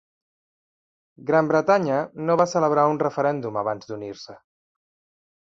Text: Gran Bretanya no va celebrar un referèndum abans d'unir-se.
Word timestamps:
Gran 1.27 1.51
Bretanya 1.51 1.99
no 2.29 2.37
va 2.43 2.49
celebrar 2.53 2.87
un 2.95 2.99
referèndum 3.05 3.63
abans 3.63 3.89
d'unir-se. 3.93 4.39